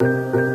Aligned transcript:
los 0.00 0.47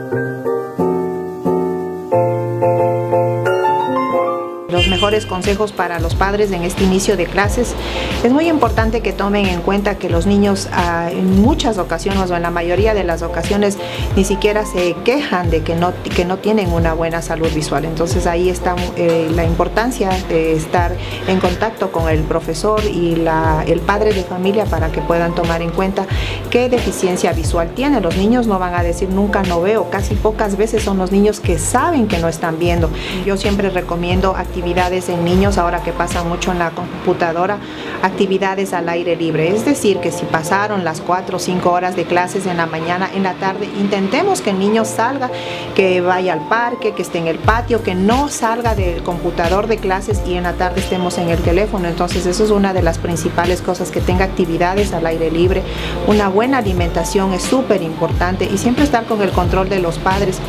mejores 5.03 5.25
consejos 5.25 5.73
para 5.73 5.99
los 5.99 6.15
padres 6.15 6.53
en 6.53 6.63
este 6.63 6.85
inicio 6.85 7.17
de 7.17 7.25
clases. 7.25 7.75
Es 8.23 8.32
muy 8.32 8.48
importante 8.48 9.02
que 9.02 9.12
tomen 9.12 9.48
en 9.48 9.60
cuenta 9.60 9.96
que 9.96 10.07
los 10.07 10.26
niños 10.26 10.70
ah, 10.71 11.10
en 11.12 11.41
muchas 11.41 11.78
ocasiones 11.78 12.32
o 12.32 12.38
en 12.38 12.41
la 12.41 12.52
mayoría 12.52 12.94
de 12.94 13.04
las 13.04 13.21
ocasiones 13.21 13.78
ni 14.16 14.24
siquiera 14.24 14.66
se 14.66 14.96
quejan 15.04 15.50
de 15.50 15.61
que 15.61 15.75
no, 15.75 15.92
que 16.16 16.24
no 16.24 16.38
tienen 16.38 16.71
una 16.71 16.93
buena 16.93 17.21
salud 17.21 17.50
visual. 17.54 17.84
Entonces 17.84 18.25
ahí 18.28 18.47
está 18.47 18.78
eh, 18.96 19.29
la 19.36 19.43
importancia 19.43 20.10
de 20.29 20.54
estar 20.54 20.96
en 21.28 21.42
contacto 21.42 21.92
con 21.92 22.07
el 22.07 22.21
profesor 22.21 22.82
y 22.86 23.18
la, 23.18 23.65
el 23.68 23.82
padre 23.82 24.14
de 24.14 24.24
familia 24.24 24.64
para 24.64 24.89
que 24.89 25.01
puedan 25.01 25.36
tomar 25.36 25.61
en 25.61 25.71
cuenta 25.71 26.06
qué 26.50 26.70
deficiencia 26.70 27.33
visual 27.33 27.71
tiene. 27.75 28.00
Los 28.00 28.15
niños 28.15 28.47
no 28.47 28.57
van 28.57 28.74
a 28.74 28.83
decir 28.83 29.10
nunca 29.10 29.43
no 29.43 29.60
veo, 29.60 29.89
casi 29.89 30.15
pocas 30.15 30.56
veces 30.56 30.82
son 30.82 30.97
los 30.97 31.11
niños 31.11 31.42
que 31.42 31.60
saben 31.60 32.07
que 32.07 32.20
no 32.20 32.29
están 32.29 32.57
viendo. 32.57 32.89
Yo 33.25 33.35
siempre 33.35 33.70
recomiendo 33.70 34.38
actividades 34.38 34.92
en 34.93 35.25
niños, 35.25 35.57
ahora 35.57 35.81
que 35.81 35.91
pasa 35.91 36.23
mucho 36.23 36.52
en 36.52 36.59
la 36.59 36.70
computadora, 36.70 37.57
actividades 38.03 38.73
al 38.73 38.88
aire 38.89 39.16
libre. 39.16 39.49
Es 39.49 39.66
decir, 39.66 39.97
que 39.97 40.11
si 40.11 40.25
pasaron 40.25 40.83
las 40.83 41.02
4 41.02 41.38
o 41.38 41.39
5 41.39 41.71
horas 41.71 41.95
de 41.95 42.05
clases 42.05 42.45
en 42.45 42.57
la 42.57 42.67
mañana, 42.67 43.09
en 43.13 43.23
la 43.23 43.33
tarde, 43.33 43.67
intentemos 43.79 44.41
que 44.41 44.52
el 44.52 44.59
niño 44.59 44.85
salga, 44.85 45.31
que 45.75 46.02
vaya 46.02 46.33
al 46.33 46.47
parque, 46.47 46.93
que 46.93 47.02
esté 47.02 47.17
en 47.17 47.27
el 47.27 47.39
patio, 47.39 47.81
que 47.81 47.95
no 47.95 48.29
salga 48.29 48.75
del 48.75 49.02
computador 49.02 49.67
de 49.67 49.77
clases 49.77 50.21
y 50.27 50.35
en 50.35 50.43
la 50.43 50.53
tarde 50.53 50.81
estemos 50.81 51.17
en 51.17 51.30
el 51.30 51.39
teléfono. 51.39 51.88
Entonces, 51.88 52.25
eso 52.27 52.44
es 52.44 52.52
una 52.52 52.73
de 52.73 52.83
las 52.83 52.99
principales 52.99 53.61
cosas, 53.61 53.89
que 53.89 54.02
tenga 54.02 54.25
actividades 54.25 54.94
al 54.94 55.07
aire 55.07 55.31
libre. 55.31 55.63
Una 56.05 56.27
buena 56.27 56.59
alimentación 56.59 57.33
es 57.33 57.41
súper 57.41 57.81
importante 57.81 58.45
y 58.45 58.57
siempre 58.59 58.83
estar 58.83 59.05
con 59.05 59.21
el 59.21 59.31
control 59.31 59.69
de 59.69 59.80
los 59.80 59.97
padres. 59.97 60.39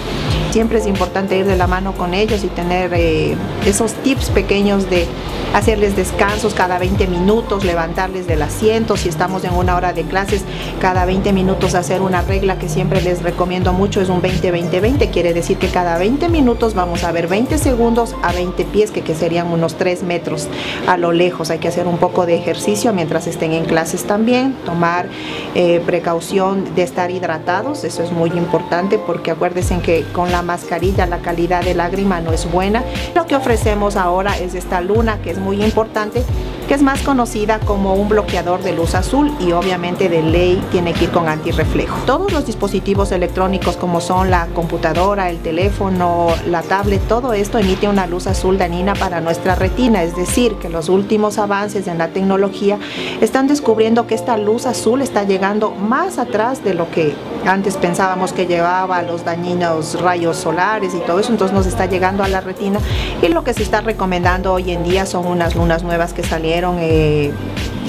Siempre 0.55 0.79
es 0.79 0.87
importante 0.87 1.37
ir 1.37 1.47
de 1.47 1.57
la 1.57 1.67
mano 1.67 1.95
con 1.95 2.15
ellos 2.15 2.45
y 2.45 2.47
tener 2.47 2.95
eh, 2.95 3.34
esos 3.67 3.92
tips 3.92 4.31
pequeños 4.31 4.89
de 4.89 5.05
hacerles 5.53 5.97
descansos 5.97 6.55
cada 6.55 6.78
20 6.78 7.09
minutos, 7.09 7.65
levantarles 7.65 8.28
del 8.28 8.41
asiento, 8.41 8.97
si 8.97 9.09
estamos 9.09 9.43
en 9.43 9.55
una 9.55 9.75
hora 9.75 9.93
de 9.93 10.05
clases, 10.05 10.45
cada 10.81 11.06
20 11.06 11.33
minutos 11.33 11.75
hacer 11.75 12.03
una 12.03 12.23
regla 12.23 12.56
que 12.59 12.69
siempre 12.69 13.01
les 13.01 13.23
recomiendo 13.23 13.73
mucho, 13.73 14.01
es 14.01 14.09
un 14.09 14.23
20-20-20, 14.23 15.11
quiere 15.11 15.33
decir 15.33 15.59
que 15.59 15.69
cada 15.69 15.98
20 15.98 16.28
minutos 16.28 16.75
vamos 16.75 17.03
a 17.03 17.11
ver 17.11 17.27
20 17.27 17.59
segundos 17.59 18.15
a 18.23 18.33
20 18.33 18.65
pies, 18.67 18.93
que, 18.93 19.03
que 19.03 19.17
serían 19.17 19.48
unos 19.48 19.75
3 19.75 20.05
metros 20.05 20.48
a 20.87 20.97
lo 20.97 21.11
lejos. 21.11 21.50
Hay 21.50 21.59
que 21.59 21.69
hacer 21.69 21.89
un 21.89 21.98
poco 21.98 22.27
de 22.27 22.37
ejercicio 22.37 22.93
mientras 22.93 23.27
estén 23.27 23.53
en 23.53 23.65
clases 23.65 24.05
también, 24.05 24.55
tomar 24.65 25.09
eh, 25.56 25.81
precaución 25.84 26.77
de 26.77 26.83
estar 26.84 27.11
hidratados, 27.11 27.83
eso 27.83 28.05
es 28.05 28.12
muy 28.12 28.31
importante 28.31 28.98
porque 28.98 29.33
acuérdense 29.33 29.78
que 29.81 30.05
con 30.12 30.31
la 30.31 30.44
mascarilla 30.45 31.06
la 31.06 31.19
calidad 31.19 31.64
de 31.64 31.75
lágrima 31.75 32.20
no 32.20 32.33
es 32.33 32.50
buena. 32.50 32.84
Lo 33.14 33.27
que 33.27 33.37
ofrecemos 33.37 33.97
ahora 33.97 34.39
es 34.39 34.55
esta 34.55 34.81
luna 34.81 35.20
que 35.23 35.31
es 35.31 35.39
muy 35.39 35.62
importante 35.62 36.23
que 36.67 36.75
es 36.75 36.83
más 36.83 37.03
conocida 37.03 37.61
como 37.61 37.95
un 37.95 38.09
bloqueador 38.09 38.62
de 38.62 38.73
luz 38.73 38.95
azul 38.95 39.31
y 39.39 39.53
obviamente 39.53 40.09
de 40.09 40.23
ley 40.23 40.62
tiene 40.71 40.95
que 40.95 41.05
ir 41.05 41.11
con 41.11 41.29
antirreflejo. 41.29 41.98
Todos 42.06 42.33
los 42.33 42.47
dispositivos 42.47 43.12
electrónicos 43.12 43.77
como 43.77 44.01
son 44.01 44.31
la 44.31 44.47
computadora, 44.47 45.29
el 45.29 45.41
teléfono, 45.41 46.29
la 46.47 46.62
tablet, 46.62 47.06
todo 47.06 47.34
esto 47.34 47.59
emite 47.59 47.87
una 47.87 48.06
luz 48.06 48.27
azul 48.27 48.56
dañina 48.56 48.95
para 48.95 49.21
nuestra 49.21 49.55
retina, 49.55 50.03
es 50.03 50.17
decir, 50.17 50.55
que 50.55 50.71
los 50.71 50.89
últimos 50.89 51.39
avances 51.39 51.87
en 51.87 51.98
la 51.98 52.09
tecnología 52.09 52.78
están 53.21 53.47
descubriendo 53.47 54.06
que 54.06 54.15
esta 54.15 54.39
luz 54.39 54.65
azul 54.65 55.03
está 55.03 55.25
llegando 55.25 55.71
más 55.71 56.19
atrás 56.19 56.65
de 56.65 56.75
lo 56.75 56.91
que 56.91 57.15
antes 57.45 57.77
pensábamos 57.77 58.33
que 58.33 58.47
llevaba 58.47 59.03
los 59.03 59.25
dañinos 59.25 60.01
rayos 60.01 60.39
solares 60.39 60.95
y 60.95 61.01
todo 61.01 61.21
eso, 61.21 61.31
entonces 61.31 61.55
nos 61.55 61.67
está 61.67 61.84
llegando 61.87 62.25
a 62.25 62.28
la 62.28 62.41
retina 62.41 62.81
y 63.21 63.28
lo 63.28 63.45
que 63.45 63.53
se 63.53 63.62
está 63.62 63.83
recomendando 63.83 64.53
hoy 64.55 64.71
en 64.71 64.83
día 64.83 65.05
son 65.05 65.27
unas 65.27 65.55
lunas 65.55 65.83
nuevas 65.83 66.15
que 66.15 66.23
salieron 66.23 66.53
eh, 66.78 67.32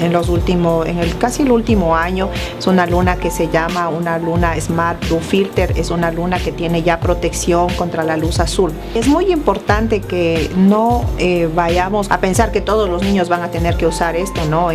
en 0.00 0.12
los 0.12 0.28
últimos, 0.28 0.86
en 0.86 0.98
el 0.98 1.16
casi 1.18 1.42
el 1.42 1.52
último 1.52 1.96
año. 1.96 2.28
Es 2.58 2.66
una 2.66 2.86
luna 2.86 3.16
que 3.16 3.30
se 3.30 3.48
llama 3.48 3.88
una 3.88 4.18
luna 4.18 4.58
Smart 4.60 5.06
Blue 5.08 5.20
Filter, 5.20 5.72
es 5.76 5.90
una 5.90 6.10
luna 6.10 6.38
que 6.38 6.52
tiene 6.52 6.82
ya 6.82 7.00
protección 7.00 7.68
contra 7.74 8.04
la 8.04 8.16
luz 8.16 8.40
azul. 8.40 8.72
Es 8.94 9.08
muy 9.08 9.32
importante 9.32 10.00
que 10.00 10.50
no 10.56 11.04
eh, 11.18 11.48
vayamos 11.54 12.10
a 12.10 12.20
pensar 12.20 12.52
que 12.52 12.60
todos 12.60 12.88
los 12.88 13.02
niños 13.02 13.28
van 13.28 13.42
a 13.42 13.50
tener 13.50 13.76
que 13.76 13.86
usar 13.86 14.16
esto, 14.16 14.44
¿no? 14.50 14.68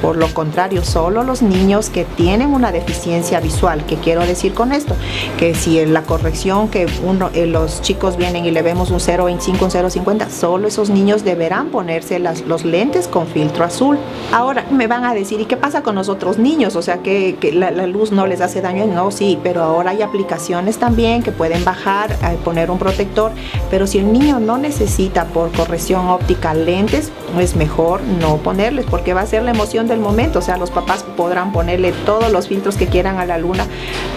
por 0.00 0.16
lo 0.16 0.32
contrario, 0.32 0.84
solo 0.84 1.22
los 1.22 1.42
niños 1.42 1.90
que 1.90 2.04
tienen 2.04 2.54
una 2.54 2.72
deficiencia 2.72 3.40
visual, 3.40 3.84
¿qué 3.86 3.96
quiero 3.96 4.24
decir 4.24 4.54
con 4.54 4.72
esto? 4.72 4.94
Que 5.38 5.54
si 5.54 5.78
en 5.80 5.92
la 5.92 6.02
corrección 6.02 6.68
que 6.68 6.86
uno, 7.04 7.30
eh, 7.34 7.46
los 7.46 7.82
chicos 7.82 8.16
vienen 8.16 8.44
y 8.46 8.50
le 8.50 8.62
vemos 8.62 8.90
un 8.90 8.98
0.25, 8.98 9.62
un 9.62 9.70
0.50, 9.70 10.30
solo 10.30 10.68
esos 10.68 10.90
niños 10.90 11.24
deberán 11.24 11.70
ponerse 11.70 12.18
las, 12.18 12.42
los 12.42 12.64
lentes 12.64 13.07
con 13.08 13.26
filtro 13.26 13.64
azul. 13.64 13.98
Ahora 14.32 14.64
me 14.70 14.86
van 14.86 15.04
a 15.04 15.14
decir, 15.14 15.40
¿y 15.40 15.44
qué 15.44 15.56
pasa 15.56 15.82
con 15.82 15.94
los 15.94 16.08
otros 16.08 16.38
niños? 16.38 16.76
O 16.76 16.82
sea, 16.82 16.98
que, 16.98 17.36
la, 17.52 17.70
luz 17.86 18.12
no 18.12 18.26
les 18.26 18.40
hace 18.40 18.60
daño. 18.60 18.86
No, 18.86 19.10
sí, 19.10 19.38
pero 19.42 19.62
ahora 19.62 19.90
hay 19.90 20.02
aplicaciones 20.02 20.78
también 20.78 21.22
que 21.22 21.32
pueden 21.32 21.64
bajar, 21.64 22.12
eh, 22.12 22.38
poner 22.44 22.70
un 22.70 22.78
protector. 22.78 23.32
Pero 23.70 23.86
si 23.86 23.98
el 23.98 24.12
niño 24.12 24.40
no 24.40 24.58
necesita 24.58 25.26
por 25.26 25.52
corrección 25.52 26.08
óptica 26.08 26.54
lentes, 26.54 27.12
es 27.38 27.56
mejor 27.56 28.00
no 28.02 28.38
ponerles 28.38 28.86
porque 28.86 29.12
va 29.14 29.20
a 29.20 29.26
ser 29.26 29.42
la 29.42 29.50
emoción 29.50 29.86
del 29.86 30.00
momento. 30.00 30.38
O 30.38 30.42
sea, 30.42 30.56
los 30.56 30.70
papás 30.70 31.04
podrán 31.16 31.52
ponerle 31.52 31.92
todos 32.06 32.32
los 32.32 32.48
filtros 32.48 32.76
que 32.76 32.86
quieran 32.86 33.18
a 33.18 33.26
la 33.26 33.38
luna, 33.38 33.66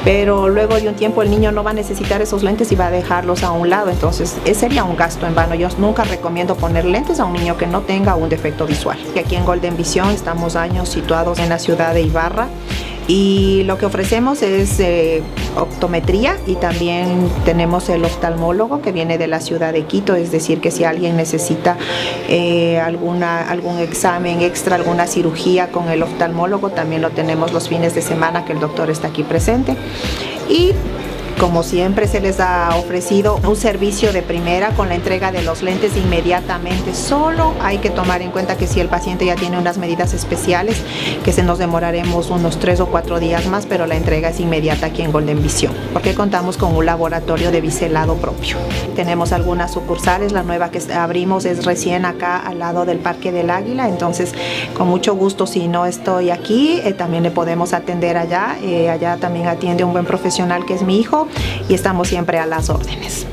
pero 0.05 0.49
luego 0.49 0.75
de 0.75 0.87
un 0.87 0.95
tiempo 0.95 1.21
el 1.21 1.29
niño 1.29 1.51
no 1.51 1.63
va 1.63 1.71
a 1.71 1.73
necesitar 1.73 2.21
esos 2.21 2.43
lentes 2.43 2.71
y 2.71 2.75
va 2.75 2.87
a 2.87 2.91
dejarlos 2.91 3.43
a 3.43 3.51
un 3.51 3.69
lado. 3.69 3.89
Entonces, 3.89 4.37
ese 4.45 4.61
sería 4.61 4.83
un 4.83 4.95
gasto 4.95 5.25
en 5.25 5.33
vano. 5.33 5.55
Yo 5.55 5.67
nunca 5.79 6.03
recomiendo 6.03 6.55
poner 6.55 6.85
lentes 6.85 7.19
a 7.19 7.25
un 7.25 7.33
niño 7.33 7.57
que 7.57 7.65
no 7.65 7.81
tenga 7.81 8.15
un 8.15 8.29
defecto 8.29 8.67
visual. 8.67 8.80
Que 9.13 9.19
aquí 9.19 9.35
en 9.35 9.45
Golden 9.45 9.77
Vision 9.77 10.09
estamos 10.09 10.55
años 10.55 10.89
situados 10.89 11.37
en 11.37 11.49
la 11.49 11.59
ciudad 11.59 11.93
de 11.93 12.01
Ibarra. 12.01 12.47
Y 13.07 13.63
lo 13.65 13.77
que 13.77 13.85
ofrecemos 13.85 14.41
es 14.41 14.79
eh, 14.79 15.21
optometría 15.57 16.37
y 16.47 16.55
también 16.55 17.29
tenemos 17.45 17.89
el 17.89 18.05
oftalmólogo 18.05 18.81
que 18.81 18.91
viene 18.91 19.17
de 19.17 19.27
la 19.27 19.39
ciudad 19.39 19.73
de 19.73 19.83
Quito, 19.83 20.15
es 20.15 20.31
decir 20.31 20.61
que 20.61 20.71
si 20.71 20.83
alguien 20.83 21.17
necesita 21.17 21.77
eh, 22.29 22.79
alguna, 22.79 23.49
algún 23.49 23.79
examen 23.79 24.41
extra, 24.41 24.77
alguna 24.77 25.07
cirugía 25.07 25.71
con 25.71 25.89
el 25.89 26.03
oftalmólogo, 26.03 26.69
también 26.69 27.01
lo 27.01 27.09
tenemos 27.09 27.51
los 27.51 27.67
fines 27.67 27.93
de 27.95 28.01
semana 28.01 28.45
que 28.45 28.53
el 28.53 28.59
doctor 28.59 28.89
está 28.89 29.09
aquí 29.09 29.23
presente. 29.23 29.75
Y 30.47 30.71
como 31.41 31.63
siempre 31.63 32.07
se 32.07 32.21
les 32.21 32.39
ha 32.39 32.69
ofrecido 32.77 33.39
un 33.47 33.55
servicio 33.55 34.13
de 34.13 34.21
primera 34.21 34.69
con 34.75 34.89
la 34.89 34.93
entrega 34.93 35.31
de 35.31 35.41
los 35.41 35.63
lentes 35.63 35.97
inmediatamente. 35.97 36.93
Solo 36.93 37.55
hay 37.63 37.79
que 37.79 37.89
tomar 37.89 38.21
en 38.21 38.29
cuenta 38.29 38.57
que 38.57 38.67
si 38.67 38.79
el 38.79 38.89
paciente 38.89 39.25
ya 39.25 39.35
tiene 39.35 39.57
unas 39.57 39.79
medidas 39.79 40.13
especiales, 40.13 40.79
que 41.25 41.33
se 41.33 41.41
nos 41.41 41.57
demoraremos 41.57 42.29
unos 42.29 42.59
tres 42.59 42.79
o 42.79 42.85
cuatro 42.85 43.19
días 43.19 43.47
más, 43.47 43.65
pero 43.65 43.87
la 43.87 43.95
entrega 43.95 44.29
es 44.29 44.39
inmediata 44.39 44.85
aquí 44.85 45.01
en 45.01 45.11
Golden 45.11 45.41
Vision, 45.41 45.73
porque 45.93 46.13
contamos 46.13 46.57
con 46.57 46.75
un 46.75 46.85
laboratorio 46.85 47.49
de 47.49 47.59
biselado 47.59 48.17
propio. 48.17 48.57
Tenemos 48.95 49.31
algunas 49.31 49.71
sucursales, 49.71 50.33
la 50.33 50.43
nueva 50.43 50.69
que 50.69 50.79
abrimos 50.93 51.45
es 51.45 51.65
recién 51.65 52.05
acá 52.05 52.37
al 52.37 52.59
lado 52.59 52.85
del 52.85 52.99
Parque 52.99 53.31
del 53.31 53.49
Águila, 53.49 53.89
entonces 53.89 54.31
con 54.77 54.87
mucho 54.87 55.15
gusto 55.15 55.47
si 55.47 55.67
no 55.67 55.87
estoy 55.87 56.29
aquí, 56.29 56.79
eh, 56.83 56.93
también 56.93 57.23
le 57.23 57.31
podemos 57.31 57.73
atender 57.73 58.15
allá. 58.15 58.57
Eh, 58.61 58.91
allá 58.91 59.17
también 59.17 59.47
atiende 59.47 59.83
un 59.83 59.91
buen 59.91 60.05
profesional 60.05 60.67
que 60.67 60.75
es 60.75 60.83
mi 60.83 60.99
hijo 60.99 61.27
y 61.67 61.73
estamos 61.73 62.07
siempre 62.07 62.39
a 62.39 62.45
las 62.45 62.69
órdenes. 62.69 63.25